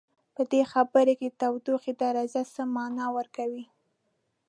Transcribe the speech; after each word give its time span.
په 0.35 0.41
دې 0.51 0.61
خبر 0.71 1.05
کې 1.19 1.27
د 1.31 1.35
تودوخې 1.41 1.93
درجه 2.03 2.41
څه 2.53 2.61
معنا 2.75 3.05
ورکوي؟ 3.17 3.65